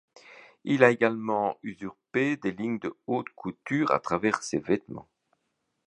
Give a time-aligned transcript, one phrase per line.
[0.63, 5.07] Il a également usurpé des lignes de haute couture à travers ses vêtements.